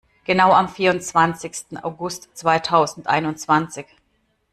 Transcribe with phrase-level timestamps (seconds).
[0.23, 3.85] Genau am vierundzwanzigsten August zweitausendeinundzwanzig.